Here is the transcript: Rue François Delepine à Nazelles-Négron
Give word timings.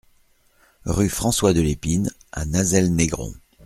Rue 0.85 1.09
François 1.09 1.53
Delepine 1.53 2.09
à 2.31 2.43
Nazelles-Négron 2.45 3.35